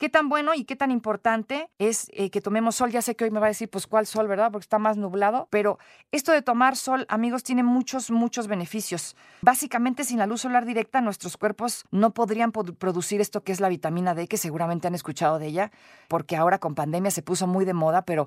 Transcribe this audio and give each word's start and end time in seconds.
¿Qué 0.00 0.08
tan 0.08 0.30
bueno 0.30 0.54
y 0.54 0.64
qué 0.64 0.76
tan 0.76 0.90
importante 0.90 1.68
es 1.78 2.10
eh, 2.14 2.30
que 2.30 2.40
tomemos 2.40 2.76
sol? 2.76 2.90
Ya 2.90 3.02
sé 3.02 3.16
que 3.16 3.24
hoy 3.24 3.30
me 3.30 3.38
va 3.38 3.48
a 3.48 3.50
decir, 3.50 3.68
pues, 3.68 3.86
¿cuál 3.86 4.06
sol, 4.06 4.28
verdad? 4.28 4.50
Porque 4.50 4.64
está 4.64 4.78
más 4.78 4.96
nublado. 4.96 5.46
Pero 5.50 5.78
esto 6.10 6.32
de 6.32 6.40
tomar 6.40 6.74
sol, 6.74 7.04
amigos, 7.10 7.42
tiene 7.42 7.62
muchos, 7.62 8.10
muchos 8.10 8.46
beneficios. 8.46 9.14
Básicamente, 9.42 10.04
sin 10.04 10.16
la 10.16 10.24
luz 10.24 10.40
solar 10.40 10.64
directa, 10.64 11.02
nuestros 11.02 11.36
cuerpos 11.36 11.84
no 11.90 12.14
podrían 12.14 12.50
producir 12.50 13.20
esto 13.20 13.44
que 13.44 13.52
es 13.52 13.60
la 13.60 13.68
vitamina 13.68 14.14
D, 14.14 14.26
que 14.26 14.38
seguramente 14.38 14.86
han 14.86 14.94
escuchado 14.94 15.38
de 15.38 15.48
ella, 15.48 15.70
porque 16.08 16.34
ahora 16.34 16.58
con 16.58 16.74
pandemia 16.74 17.10
se 17.10 17.20
puso 17.20 17.46
muy 17.46 17.66
de 17.66 17.74
moda, 17.74 18.06
pero 18.06 18.26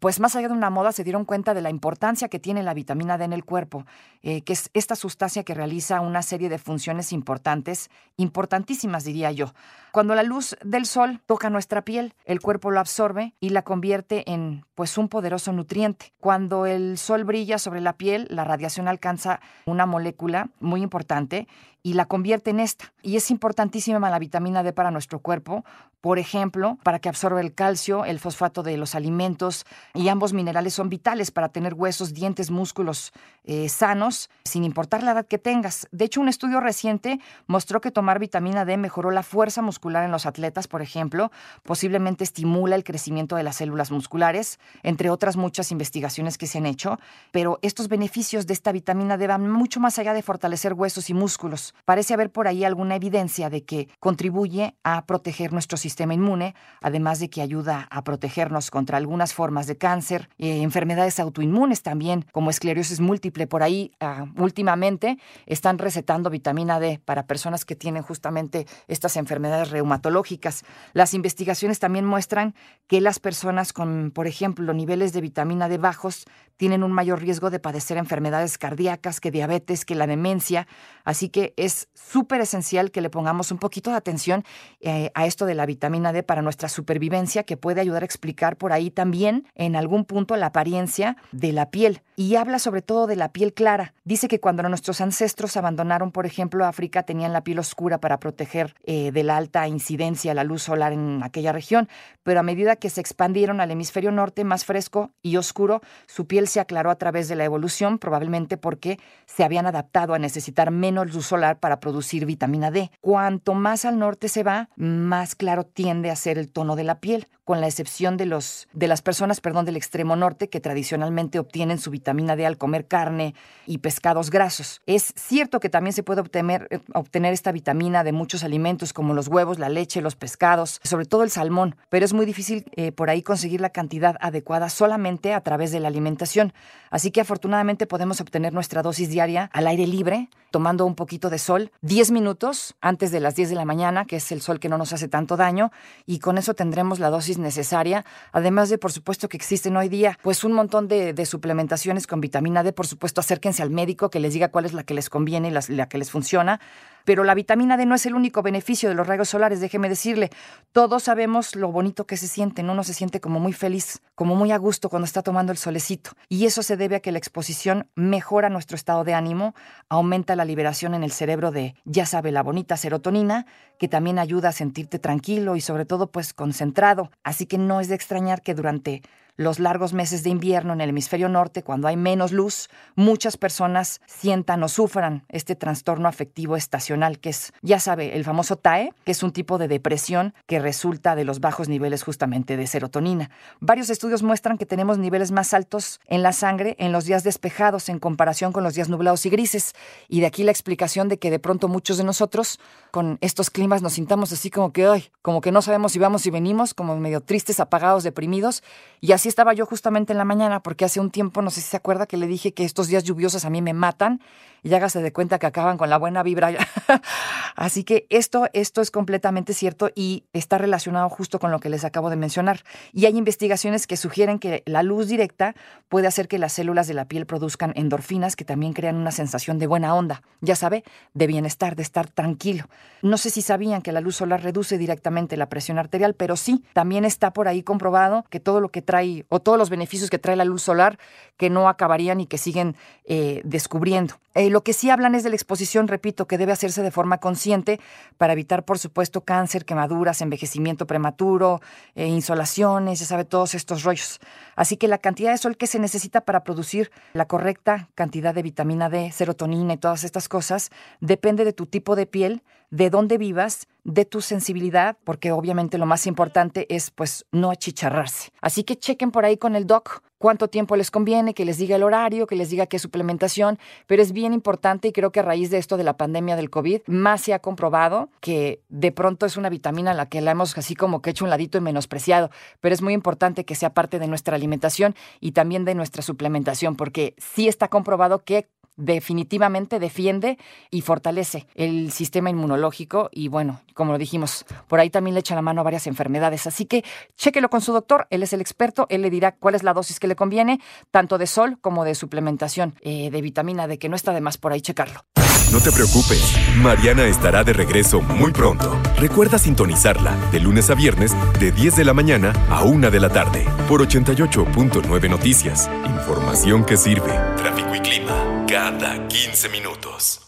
pues 0.00 0.18
más 0.18 0.34
allá 0.34 0.48
de 0.48 0.54
una 0.54 0.70
moda 0.70 0.90
se 0.90 1.04
dieron 1.04 1.24
cuenta 1.24 1.54
de 1.54 1.60
la 1.60 1.70
importancia 1.70 2.26
que 2.26 2.40
tiene 2.40 2.64
la 2.64 2.74
vitamina 2.74 3.16
D 3.16 3.26
en 3.26 3.32
el 3.32 3.44
cuerpo, 3.44 3.86
eh, 4.22 4.42
que 4.42 4.54
es 4.54 4.70
esta 4.74 4.96
sustancia 4.96 5.44
que 5.44 5.54
realiza 5.54 6.00
una 6.00 6.22
serie 6.22 6.48
de 6.48 6.58
funciones 6.58 7.12
importantes, 7.12 7.90
importantísimas 8.16 9.04
diría 9.04 9.30
yo. 9.30 9.54
Cuando 9.92 10.16
la 10.16 10.24
luz 10.24 10.56
del 10.64 10.86
sol 10.86 11.11
toca 11.26 11.50
nuestra 11.50 11.82
piel, 11.82 12.14
el 12.24 12.40
cuerpo 12.40 12.70
lo 12.70 12.80
absorbe 12.80 13.34
y 13.40 13.50
la 13.50 13.62
convierte 13.62 14.30
en 14.30 14.64
pues 14.74 14.98
un 14.98 15.08
poderoso 15.08 15.52
nutriente. 15.52 16.12
Cuando 16.18 16.66
el 16.66 16.98
sol 16.98 17.24
brilla 17.24 17.58
sobre 17.58 17.80
la 17.80 17.94
piel, 17.94 18.26
la 18.30 18.44
radiación 18.44 18.88
alcanza 18.88 19.40
una 19.66 19.86
molécula 19.86 20.50
muy 20.60 20.82
importante 20.82 21.46
y 21.82 21.94
la 21.94 22.06
convierte 22.06 22.50
en 22.50 22.60
esta. 22.60 22.92
Y 23.02 23.16
es 23.16 23.30
importantísima 23.30 24.10
la 24.10 24.18
vitamina 24.18 24.62
D 24.62 24.72
para 24.72 24.90
nuestro 24.90 25.18
cuerpo, 25.18 25.64
por 26.00 26.18
ejemplo, 26.18 26.78
para 26.82 26.98
que 26.98 27.08
absorba 27.08 27.40
el 27.40 27.54
calcio, 27.54 28.04
el 28.04 28.18
fosfato 28.18 28.64
de 28.64 28.76
los 28.76 28.96
alimentos, 28.96 29.64
y 29.94 30.08
ambos 30.08 30.32
minerales 30.32 30.74
son 30.74 30.88
vitales 30.88 31.30
para 31.30 31.50
tener 31.50 31.74
huesos, 31.74 32.12
dientes, 32.12 32.50
músculos 32.50 33.12
eh, 33.44 33.68
sanos, 33.68 34.28
sin 34.44 34.64
importar 34.64 35.04
la 35.04 35.12
edad 35.12 35.26
que 35.26 35.38
tengas. 35.38 35.86
De 35.92 36.04
hecho, 36.04 36.20
un 36.20 36.28
estudio 36.28 36.60
reciente 36.60 37.20
mostró 37.46 37.80
que 37.80 37.92
tomar 37.92 38.18
vitamina 38.18 38.64
D 38.64 38.76
mejoró 38.76 39.12
la 39.12 39.22
fuerza 39.22 39.62
muscular 39.62 40.04
en 40.04 40.10
los 40.10 40.26
atletas, 40.26 40.66
por 40.66 40.82
ejemplo, 40.82 41.30
posiblemente 41.62 42.24
estimula 42.24 42.74
el 42.74 42.82
crecimiento 42.82 43.36
de 43.36 43.44
las 43.44 43.56
células 43.56 43.92
musculares, 43.92 44.58
entre 44.82 45.08
otras 45.08 45.36
muchas 45.36 45.70
investigaciones 45.70 46.36
que 46.36 46.48
se 46.48 46.58
han 46.58 46.66
hecho, 46.66 46.98
pero 47.30 47.60
estos 47.62 47.86
beneficios 47.86 48.48
de 48.48 48.54
esta 48.54 48.72
vitamina 48.72 49.16
D 49.16 49.28
van 49.28 49.48
mucho 49.48 49.78
más 49.78 50.00
allá 50.00 50.14
de 50.14 50.22
fortalecer 50.22 50.74
huesos 50.74 51.10
y 51.10 51.14
músculos 51.14 51.71
Parece 51.84 52.14
haber 52.14 52.30
por 52.30 52.46
ahí 52.46 52.64
alguna 52.64 52.94
evidencia 52.94 53.50
de 53.50 53.64
que 53.64 53.88
contribuye 53.98 54.76
a 54.84 55.04
proteger 55.06 55.52
nuestro 55.52 55.76
sistema 55.76 56.14
inmune, 56.14 56.54
además 56.80 57.18
de 57.18 57.28
que 57.28 57.42
ayuda 57.42 57.88
a 57.90 58.04
protegernos 58.04 58.70
contra 58.70 58.98
algunas 58.98 59.34
formas 59.34 59.66
de 59.66 59.76
cáncer, 59.76 60.28
eh, 60.38 60.62
enfermedades 60.62 61.18
autoinmunes 61.18 61.82
también, 61.82 62.24
como 62.32 62.50
esclerosis 62.50 63.00
múltiple. 63.00 63.46
Por 63.46 63.62
ahí, 63.62 63.92
ah, 64.00 64.26
últimamente, 64.36 65.18
están 65.46 65.78
recetando 65.78 66.30
vitamina 66.30 66.78
D 66.78 67.00
para 67.04 67.26
personas 67.26 67.64
que 67.64 67.76
tienen 67.76 68.02
justamente 68.02 68.66
estas 68.86 69.16
enfermedades 69.16 69.70
reumatológicas. 69.70 70.64
Las 70.92 71.14
investigaciones 71.14 71.78
también 71.78 72.04
muestran 72.04 72.54
que 72.86 73.00
las 73.00 73.18
personas 73.18 73.72
con, 73.72 74.12
por 74.14 74.26
ejemplo, 74.26 74.72
niveles 74.72 75.12
de 75.12 75.20
vitamina 75.20 75.68
D 75.68 75.78
bajos 75.78 76.24
tienen 76.56 76.84
un 76.84 76.92
mayor 76.92 77.20
riesgo 77.20 77.50
de 77.50 77.58
padecer 77.58 77.96
enfermedades 77.96 78.56
cardíacas, 78.56 79.20
que 79.20 79.30
diabetes, 79.30 79.84
que 79.84 79.94
la 79.94 80.06
demencia. 80.06 80.68
Así 81.04 81.28
que 81.28 81.54
es 81.64 81.88
súper 81.94 82.40
esencial 82.40 82.90
que 82.90 83.00
le 83.00 83.10
pongamos 83.10 83.52
un 83.52 83.58
poquito 83.58 83.90
de 83.90 83.96
atención 83.96 84.44
eh, 84.80 85.10
a 85.14 85.26
esto 85.26 85.46
de 85.46 85.54
la 85.54 85.64
vitamina 85.64 86.12
D 86.12 86.22
para 86.22 86.42
nuestra 86.42 86.68
supervivencia, 86.68 87.44
que 87.44 87.56
puede 87.56 87.80
ayudar 87.80 88.02
a 88.02 88.06
explicar 88.06 88.56
por 88.56 88.72
ahí 88.72 88.90
también 88.90 89.46
en 89.54 89.76
algún 89.76 90.04
punto 90.04 90.36
la 90.36 90.46
apariencia 90.46 91.16
de 91.30 91.52
la 91.52 91.70
piel. 91.70 92.02
Y 92.16 92.36
habla 92.36 92.58
sobre 92.58 92.82
todo 92.82 93.06
de 93.06 93.16
la 93.16 93.32
piel 93.32 93.54
clara. 93.54 93.94
Dice 94.04 94.28
que 94.28 94.40
cuando 94.40 94.62
nuestros 94.64 95.00
ancestros 95.00 95.56
abandonaron, 95.56 96.12
por 96.12 96.26
ejemplo, 96.26 96.64
África, 96.64 97.04
tenían 97.04 97.32
la 97.32 97.44
piel 97.44 97.58
oscura 97.58 97.98
para 97.98 98.18
proteger 98.18 98.74
eh, 98.84 99.12
de 99.12 99.22
la 99.22 99.36
alta 99.36 99.66
incidencia 99.68 100.34
la 100.34 100.44
luz 100.44 100.62
solar 100.62 100.92
en 100.92 101.22
aquella 101.22 101.52
región, 101.52 101.88
pero 102.22 102.40
a 102.40 102.42
medida 102.42 102.76
que 102.76 102.90
se 102.90 103.00
expandieron 103.00 103.60
al 103.60 103.70
hemisferio 103.70 104.10
norte, 104.10 104.44
más 104.44 104.64
fresco 104.64 105.12
y 105.22 105.36
oscuro, 105.36 105.80
su 106.06 106.26
piel 106.26 106.48
se 106.48 106.60
aclaró 106.60 106.90
a 106.90 106.96
través 106.96 107.28
de 107.28 107.36
la 107.36 107.44
evolución, 107.44 107.98
probablemente 107.98 108.56
porque 108.56 108.98
se 109.26 109.44
habían 109.44 109.66
adaptado 109.66 110.14
a 110.14 110.18
necesitar 110.18 110.70
menos 110.70 111.12
luz 111.14 111.26
solar 111.26 111.51
para 111.60 111.80
producir 111.80 112.26
vitamina 112.26 112.70
D. 112.70 112.90
Cuanto 113.00 113.54
más 113.54 113.84
al 113.84 113.98
norte 113.98 114.28
se 114.28 114.42
va, 114.42 114.68
más 114.76 115.34
claro 115.34 115.64
tiende 115.64 116.10
a 116.10 116.16
ser 116.16 116.38
el 116.38 116.50
tono 116.50 116.76
de 116.76 116.84
la 116.84 117.00
piel, 117.00 117.26
con 117.44 117.60
la 117.60 117.66
excepción 117.66 118.16
de, 118.16 118.26
los, 118.26 118.68
de 118.72 118.88
las 118.88 119.02
personas 119.02 119.40
perdón, 119.40 119.64
del 119.64 119.76
extremo 119.76 120.16
norte 120.16 120.48
que 120.48 120.60
tradicionalmente 120.60 121.38
obtienen 121.38 121.78
su 121.78 121.90
vitamina 121.90 122.36
D 122.36 122.46
al 122.46 122.58
comer 122.58 122.86
carne 122.86 123.34
y 123.66 123.78
pescados 123.78 124.30
grasos. 124.30 124.80
Es 124.86 125.12
cierto 125.16 125.60
que 125.60 125.68
también 125.68 125.92
se 125.92 126.02
puede 126.02 126.20
obtener, 126.20 126.68
eh, 126.70 126.80
obtener 126.94 127.32
esta 127.32 127.52
vitamina 127.52 128.04
de 128.04 128.12
muchos 128.12 128.44
alimentos 128.44 128.92
como 128.92 129.14
los 129.14 129.28
huevos, 129.28 129.58
la 129.58 129.68
leche, 129.68 130.02
los 130.02 130.16
pescados, 130.16 130.80
sobre 130.82 131.06
todo 131.06 131.22
el 131.24 131.30
salmón, 131.30 131.76
pero 131.88 132.04
es 132.04 132.12
muy 132.12 132.26
difícil 132.26 132.64
eh, 132.76 132.92
por 132.92 133.10
ahí 133.10 133.22
conseguir 133.22 133.60
la 133.60 133.70
cantidad 133.70 134.16
adecuada 134.20 134.68
solamente 134.68 135.34
a 135.34 135.40
través 135.40 135.72
de 135.72 135.80
la 135.80 135.88
alimentación. 135.88 136.52
Así 136.90 137.10
que 137.10 137.20
afortunadamente 137.20 137.86
podemos 137.86 138.20
obtener 138.20 138.52
nuestra 138.52 138.82
dosis 138.82 139.08
diaria 139.08 139.50
al 139.52 139.66
aire 139.66 139.86
libre, 139.86 140.28
tomando 140.50 140.84
un 140.84 140.94
poquito 140.94 141.30
de 141.30 141.38
sol, 141.38 141.72
10 141.80 142.10
minutos 142.10 142.76
antes 142.80 143.10
de 143.10 143.20
las 143.20 143.34
10 143.34 143.48
de 143.50 143.54
la 143.56 143.64
mañana, 143.64 144.04
que 144.04 144.16
es 144.16 144.30
el 144.30 144.42
sol 144.42 144.60
que 144.60 144.68
no 144.68 144.78
nos 144.78 144.92
hace 144.92 145.08
tanto 145.08 145.36
daño, 145.36 145.72
y 146.06 146.18
con 146.18 146.38
eso 146.38 146.54
tendremos 146.54 146.98
la 146.98 147.10
dosis 147.10 147.31
necesaria. 147.38 148.04
Además 148.32 148.68
de, 148.68 148.78
por 148.78 148.92
supuesto, 148.92 149.28
que 149.28 149.36
existen 149.36 149.76
hoy 149.76 149.88
día 149.88 150.18
pues 150.22 150.44
un 150.44 150.52
montón 150.52 150.88
de, 150.88 151.26
suplementaciones 151.26 152.06
con 152.06 152.20
vitamina 152.20 152.62
D. 152.62 152.72
Por 152.72 152.86
supuesto, 152.86 153.20
acérquense 153.20 153.62
al 153.62 153.70
médico 153.70 154.10
que 154.10 154.20
les 154.20 154.34
diga 154.34 154.48
cuál 154.48 154.64
es 154.64 154.72
la 154.72 154.84
que 154.84 154.94
les 154.94 155.08
conviene 155.08 155.48
y 155.48 155.74
la 155.74 155.88
que 155.88 155.98
les 155.98 156.10
funciona. 156.10 156.60
Pero 157.04 157.24
la 157.24 157.34
vitamina 157.34 157.76
D 157.76 157.86
no 157.86 157.94
es 157.94 158.06
el 158.06 158.14
único 158.14 158.42
beneficio 158.42 158.88
de 158.88 158.94
los 158.94 159.06
rayos 159.06 159.28
solares, 159.28 159.60
déjeme 159.60 159.88
decirle. 159.88 160.30
Todos 160.72 161.04
sabemos 161.04 161.56
lo 161.56 161.72
bonito 161.72 162.06
que 162.06 162.16
se 162.16 162.28
siente, 162.28 162.62
¿no? 162.62 162.72
Uno 162.72 162.84
se 162.84 162.94
siente 162.94 163.20
como 163.20 163.40
muy 163.40 163.52
feliz, 163.52 164.00
como 164.14 164.34
muy 164.34 164.52
a 164.52 164.58
gusto 164.58 164.88
cuando 164.88 165.04
está 165.04 165.22
tomando 165.22 165.52
el 165.52 165.58
solecito. 165.58 166.12
Y 166.28 166.46
eso 166.46 166.62
se 166.62 166.76
debe 166.76 166.96
a 166.96 167.00
que 167.00 167.12
la 167.12 167.18
exposición 167.18 167.88
mejora 167.94 168.48
nuestro 168.48 168.76
estado 168.76 169.04
de 169.04 169.14
ánimo, 169.14 169.54
aumenta 169.88 170.36
la 170.36 170.44
liberación 170.44 170.94
en 170.94 171.04
el 171.04 171.12
cerebro 171.12 171.50
de, 171.50 171.74
ya 171.84 172.06
sabe, 172.06 172.32
la 172.32 172.42
bonita 172.42 172.76
serotonina, 172.76 173.46
que 173.78 173.88
también 173.88 174.18
ayuda 174.18 174.50
a 174.50 174.52
sentirte 174.52 174.98
tranquilo 174.98 175.56
y 175.56 175.60
sobre 175.60 175.84
todo 175.84 176.10
pues 176.10 176.32
concentrado. 176.34 177.10
Así 177.24 177.46
que 177.46 177.58
no 177.58 177.80
es 177.80 177.88
de 177.88 177.94
extrañar 177.94 178.42
que 178.42 178.54
durante 178.54 179.02
los 179.36 179.58
largos 179.58 179.92
meses 179.92 180.22
de 180.22 180.30
invierno 180.30 180.72
en 180.72 180.80
el 180.80 180.90
hemisferio 180.90 181.28
norte, 181.28 181.62
cuando 181.62 181.88
hay 181.88 181.96
menos 181.96 182.32
luz, 182.32 182.68
muchas 182.94 183.36
personas 183.36 184.00
sientan 184.06 184.62
o 184.62 184.68
sufran 184.68 185.24
este 185.28 185.56
trastorno 185.56 186.08
afectivo 186.08 186.56
estacional, 186.56 187.18
que 187.18 187.30
es, 187.30 187.52
ya 187.62 187.80
sabe, 187.80 188.16
el 188.16 188.24
famoso 188.24 188.56
TAE, 188.56 188.92
que 189.04 189.12
es 189.12 189.22
un 189.22 189.32
tipo 189.32 189.58
de 189.58 189.68
depresión 189.68 190.34
que 190.46 190.58
resulta 190.58 191.16
de 191.16 191.24
los 191.24 191.40
bajos 191.40 191.68
niveles 191.68 192.02
justamente 192.02 192.56
de 192.56 192.66
serotonina. 192.66 193.30
Varios 193.60 193.90
estudios 193.90 194.22
muestran 194.22 194.58
que 194.58 194.66
tenemos 194.66 194.98
niveles 194.98 195.32
más 195.32 195.54
altos 195.54 196.00
en 196.06 196.22
la 196.22 196.32
sangre 196.32 196.76
en 196.78 196.92
los 196.92 197.04
días 197.04 197.24
despejados 197.24 197.88
en 197.88 197.98
comparación 197.98 198.52
con 198.52 198.64
los 198.64 198.74
días 198.74 198.88
nublados 198.88 199.24
y 199.26 199.30
grises, 199.30 199.74
y 200.08 200.20
de 200.20 200.26
aquí 200.26 200.42
la 200.42 200.50
explicación 200.50 201.08
de 201.08 201.18
que 201.18 201.30
de 201.30 201.38
pronto 201.38 201.68
muchos 201.68 201.96
de 201.98 202.04
nosotros 202.04 202.60
con 202.90 203.18
estos 203.20 203.50
climas 203.50 203.82
nos 203.82 203.94
sintamos 203.94 204.32
así 204.32 204.50
como 204.50 204.72
que, 204.72 204.86
ay, 204.86 205.08
como 205.22 205.40
que 205.40 205.52
no 205.52 205.62
sabemos 205.62 205.92
si 205.92 205.98
vamos 205.98 206.26
y 206.26 206.30
venimos, 206.30 206.74
como 206.74 206.96
medio 206.96 207.20
tristes, 207.22 207.60
apagados, 207.60 208.04
deprimidos, 208.04 208.62
y 209.00 209.12
así 209.12 209.21
estaba 209.28 209.52
yo 209.52 209.66
justamente 209.66 210.12
en 210.12 210.18
la 210.18 210.24
mañana, 210.24 210.60
porque 210.60 210.84
hace 210.84 211.00
un 211.00 211.10
tiempo, 211.10 211.42
no 211.42 211.50
sé 211.50 211.60
si 211.60 211.68
se 211.68 211.76
acuerda, 211.76 212.06
que 212.06 212.16
le 212.16 212.26
dije 212.26 212.52
que 212.54 212.64
estos 212.64 212.88
días 212.88 213.04
lluviosos 213.04 213.44
a 213.44 213.50
mí 213.50 213.62
me 213.62 213.72
matan 213.74 214.20
y 214.62 214.72
hágase 214.74 215.02
de 215.02 215.12
cuenta 215.12 215.38
que 215.38 215.46
acaban 215.46 215.76
con 215.76 215.90
la 215.90 215.98
buena 215.98 216.22
vibra. 216.22 216.50
Así 217.56 217.84
que 217.84 218.06
esto, 218.10 218.48
esto 218.52 218.80
es 218.80 218.90
completamente 218.90 219.54
cierto 219.54 219.90
y 219.94 220.24
está 220.32 220.58
relacionado 220.58 221.08
justo 221.08 221.38
con 221.38 221.50
lo 221.50 221.58
que 221.58 221.68
les 221.68 221.84
acabo 221.84 222.10
de 222.10 222.16
mencionar. 222.16 222.62
Y 222.92 223.06
hay 223.06 223.16
investigaciones 223.16 223.86
que 223.86 223.96
sugieren 223.96 224.38
que 224.38 224.62
la 224.66 224.82
luz 224.82 225.08
directa 225.08 225.54
puede 225.88 226.06
hacer 226.06 226.28
que 226.28 226.38
las 226.38 226.52
células 226.52 226.86
de 226.86 226.94
la 226.94 227.06
piel 227.06 227.26
produzcan 227.26 227.72
endorfinas 227.76 228.36
que 228.36 228.44
también 228.44 228.72
crean 228.72 228.96
una 228.96 229.10
sensación 229.10 229.58
de 229.58 229.66
buena 229.66 229.94
onda, 229.94 230.22
ya 230.40 230.56
sabe, 230.56 230.84
de 231.12 231.26
bienestar, 231.26 231.76
de 231.76 231.82
estar 231.82 232.08
tranquilo. 232.08 232.66
No 233.02 233.18
sé 233.18 233.30
si 233.30 233.42
sabían 233.42 233.82
que 233.82 233.92
la 233.92 234.00
luz 234.00 234.16
solar 234.16 234.42
reduce 234.42 234.78
directamente 234.78 235.36
la 235.36 235.48
presión 235.48 235.78
arterial, 235.78 236.14
pero 236.14 236.36
sí, 236.36 236.64
también 236.72 237.04
está 237.04 237.32
por 237.32 237.48
ahí 237.48 237.62
comprobado 237.62 238.24
que 238.30 238.40
todo 238.40 238.60
lo 238.60 238.68
que 238.70 238.82
trae 238.82 239.11
o 239.28 239.40
todos 239.40 239.58
los 239.58 239.70
beneficios 239.70 240.10
que 240.10 240.18
trae 240.18 240.36
la 240.36 240.44
luz 240.44 240.62
solar 240.62 240.98
que 241.36 241.50
no 241.50 241.68
acabarían 241.68 242.20
y 242.20 242.26
que 242.26 242.38
siguen 242.38 242.76
eh, 243.04 243.40
descubriendo. 243.44 244.14
Eh, 244.34 244.50
lo 244.50 244.62
que 244.62 244.72
sí 244.72 244.90
hablan 244.90 245.14
es 245.14 245.22
de 245.22 245.30
la 245.30 245.36
exposición, 245.36 245.88
repito, 245.88 246.26
que 246.26 246.38
debe 246.38 246.52
hacerse 246.52 246.82
de 246.82 246.90
forma 246.90 247.18
consciente 247.18 247.80
para 248.18 248.32
evitar, 248.32 248.64
por 248.64 248.78
supuesto, 248.78 249.22
cáncer, 249.22 249.64
quemaduras, 249.64 250.20
envejecimiento 250.20 250.86
prematuro, 250.86 251.60
eh, 251.94 252.06
insolaciones, 252.06 253.00
ya 253.00 253.06
sabe, 253.06 253.24
todos 253.24 253.54
estos 253.54 253.82
rollos. 253.82 254.20
Así 254.56 254.76
que 254.76 254.88
la 254.88 254.98
cantidad 254.98 255.32
de 255.32 255.38
sol 255.38 255.56
que 255.56 255.66
se 255.66 255.78
necesita 255.78 256.22
para 256.22 256.44
producir 256.44 256.90
la 257.12 257.26
correcta 257.26 257.88
cantidad 257.94 258.34
de 258.34 258.42
vitamina 258.42 258.88
D, 258.88 259.12
serotonina 259.12 259.74
y 259.74 259.78
todas 259.78 260.04
estas 260.04 260.28
cosas 260.28 260.70
depende 261.00 261.44
de 261.44 261.52
tu 261.52 261.66
tipo 261.66 261.96
de 261.96 262.06
piel, 262.06 262.42
de 262.70 262.88
dónde 262.88 263.18
vivas, 263.18 263.68
de 263.84 264.04
tu 264.04 264.22
sensibilidad, 264.22 264.96
porque 265.04 265.32
obviamente 265.32 265.76
lo 265.76 265.86
más 265.86 266.06
importante 266.06 266.66
es 266.74 266.90
pues 266.90 267.26
no 267.32 267.50
achicharrarse. 267.50 268.32
Así 268.40 268.64
que 268.64 268.76
chequen 268.76 269.10
por 269.10 269.24
ahí 269.24 269.36
con 269.36 269.56
el 269.56 269.66
doc 269.66 270.02
cuánto 270.22 270.46
tiempo 270.46 270.76
les 270.76 270.92
conviene, 270.92 271.34
que 271.34 271.44
les 271.44 271.58
diga 271.58 271.74
el 271.74 271.82
horario, 271.82 272.28
que 272.28 272.36
les 272.36 272.48
diga 272.48 272.66
qué 272.66 272.78
suplementación, 272.78 273.58
pero 273.88 274.02
es 274.02 274.12
bien 274.12 274.32
importante 274.32 274.86
y 274.86 274.92
creo 274.92 275.10
que 275.10 275.18
a 275.18 275.24
raíz 275.24 275.50
de 275.50 275.58
esto 275.58 275.76
de 275.76 275.82
la 275.82 275.96
pandemia 275.96 276.36
del 276.36 276.48
COVID, 276.48 276.82
más 276.86 277.22
se 277.22 277.34
ha 277.34 277.40
comprobado 277.40 278.08
que 278.20 278.62
de 278.68 278.92
pronto 278.92 279.26
es 279.26 279.36
una 279.36 279.48
vitamina 279.48 279.90
a 279.90 279.94
la 279.94 280.06
que 280.06 280.20
la 280.20 280.30
hemos 280.30 280.56
así 280.56 280.76
como 280.76 281.02
que 281.02 281.10
hecho 281.10 281.24
un 281.24 281.30
ladito 281.30 281.58
y 281.58 281.60
menospreciado, 281.60 282.30
pero 282.60 282.72
es 282.72 282.82
muy 282.82 282.94
importante 282.94 283.44
que 283.44 283.56
sea 283.56 283.74
parte 283.74 283.98
de 283.98 284.06
nuestra 284.06 284.36
alimentación 284.36 284.94
y 285.18 285.32
también 285.32 285.64
de 285.64 285.74
nuestra 285.74 286.02
suplementación, 286.02 286.76
porque 286.76 287.16
sí 287.18 287.48
está 287.48 287.66
comprobado 287.66 288.20
que 288.20 288.46
definitivamente 288.76 289.78
defiende 289.78 290.38
y 290.70 290.80
fortalece 290.80 291.46
el 291.54 291.92
sistema 291.92 292.30
inmunológico 292.30 293.08
y 293.12 293.28
bueno, 293.28 293.60
como 293.74 293.92
lo 293.92 293.98
dijimos, 293.98 294.44
por 294.68 294.80
ahí 294.80 294.90
también 294.90 295.14
le 295.14 295.20
echa 295.20 295.34
la 295.34 295.42
mano 295.42 295.60
a 295.60 295.64
varias 295.64 295.86
enfermedades. 295.86 296.46
Así 296.46 296.66
que 296.66 296.84
chéquelo 297.16 297.50
con 297.50 297.60
su 297.60 297.72
doctor, 297.72 298.06
él 298.10 298.22
es 298.22 298.32
el 298.32 298.40
experto, 298.40 298.86
él 298.90 299.02
le 299.02 299.10
dirá 299.10 299.32
cuál 299.32 299.54
es 299.54 299.62
la 299.62 299.74
dosis 299.74 300.00
que 300.00 300.08
le 300.08 300.16
conviene, 300.16 300.60
tanto 300.90 301.18
de 301.18 301.26
sol 301.26 301.58
como 301.60 301.84
de 301.84 301.94
suplementación 301.94 302.74
eh, 302.80 303.10
de 303.10 303.22
vitamina 303.22 303.66
D, 303.66 303.78
que 303.78 303.88
no 303.88 303.96
está 303.96 304.12
de 304.12 304.20
más 304.20 304.38
por 304.38 304.52
ahí 304.52 304.60
checarlo. 304.60 305.04
No 305.52 305.60
te 305.60 305.70
preocupes, 305.70 306.34
Mariana 306.56 307.04
estará 307.04 307.44
de 307.44 307.52
regreso 307.52 308.00
muy 308.00 308.32
pronto. 308.32 308.74
Recuerda 308.96 309.38
sintonizarla 309.38 310.16
de 310.30 310.40
lunes 310.40 310.70
a 310.70 310.74
viernes 310.74 311.14
de 311.38 311.52
10 311.52 311.76
de 311.76 311.84
la 311.84 311.92
mañana 311.92 312.32
a 312.48 312.62
1 312.62 312.90
de 312.90 313.00
la 313.00 313.10
tarde 313.10 313.44
por 313.68 313.86
88.9 313.86 315.10
Noticias. 315.10 315.68
Información 315.84 316.64
que 316.64 316.78
sirve. 316.78 317.12
Tráfico 317.36 317.74
y 317.74 317.80
clima 317.80 318.21
cada 318.52 319.08
15 319.08 319.48
minutos. 319.48 320.22